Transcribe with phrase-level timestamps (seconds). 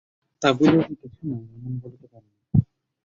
[0.41, 2.37] তাই বলিয়া যে কিছু নাই এমন বলিতে পারি না।